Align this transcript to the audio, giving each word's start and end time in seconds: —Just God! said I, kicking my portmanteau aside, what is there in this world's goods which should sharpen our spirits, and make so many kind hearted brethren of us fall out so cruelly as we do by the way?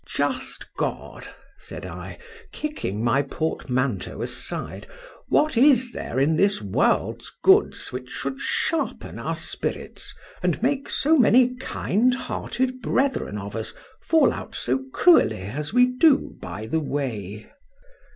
—Just 0.07 0.73
God! 0.77 1.27
said 1.59 1.85
I, 1.85 2.17
kicking 2.51 3.03
my 3.03 3.21
portmanteau 3.21 4.23
aside, 4.23 4.87
what 5.29 5.55
is 5.55 5.91
there 5.91 6.19
in 6.19 6.37
this 6.37 6.59
world's 6.59 7.31
goods 7.43 7.91
which 7.91 8.09
should 8.09 8.39
sharpen 8.41 9.19
our 9.19 9.35
spirits, 9.35 10.11
and 10.41 10.59
make 10.63 10.89
so 10.89 11.19
many 11.19 11.53
kind 11.57 12.15
hearted 12.15 12.81
brethren 12.81 13.37
of 13.37 13.55
us 13.55 13.73
fall 14.01 14.33
out 14.33 14.55
so 14.55 14.83
cruelly 14.91 15.43
as 15.43 15.71
we 15.71 15.85
do 15.85 16.35
by 16.41 16.65
the 16.65 16.79
way? 16.79 17.51